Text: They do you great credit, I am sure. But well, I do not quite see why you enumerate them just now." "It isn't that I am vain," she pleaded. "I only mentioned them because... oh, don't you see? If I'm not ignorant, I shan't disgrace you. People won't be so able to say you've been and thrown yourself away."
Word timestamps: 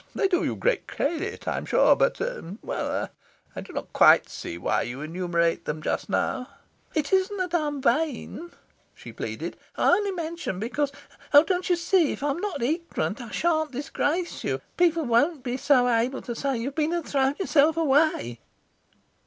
They 0.15 0.27
do 0.27 0.43
you 0.43 0.55
great 0.55 0.87
credit, 0.87 1.47
I 1.47 1.57
am 1.57 1.65
sure. 1.67 1.95
But 1.95 2.19
well, 2.63 3.09
I 3.55 3.61
do 3.61 3.71
not 3.71 3.93
quite 3.93 4.29
see 4.29 4.57
why 4.57 4.81
you 4.81 5.01
enumerate 5.01 5.65
them 5.65 5.79
just 5.83 6.09
now." 6.09 6.47
"It 6.95 7.13
isn't 7.13 7.37
that 7.37 7.53
I 7.53 7.67
am 7.67 7.83
vain," 7.83 8.49
she 8.95 9.13
pleaded. 9.13 9.57
"I 9.77 9.89
only 9.89 10.09
mentioned 10.09 10.55
them 10.55 10.59
because... 10.59 10.91
oh, 11.35 11.43
don't 11.43 11.69
you 11.69 11.75
see? 11.75 12.11
If 12.13 12.23
I'm 12.23 12.39
not 12.39 12.63
ignorant, 12.63 13.21
I 13.21 13.29
shan't 13.29 13.73
disgrace 13.73 14.43
you. 14.43 14.59
People 14.75 15.05
won't 15.05 15.43
be 15.43 15.55
so 15.55 15.87
able 15.87 16.23
to 16.23 16.33
say 16.33 16.57
you've 16.57 16.73
been 16.73 16.93
and 16.93 17.07
thrown 17.07 17.35
yourself 17.39 17.77
away." 17.77 18.39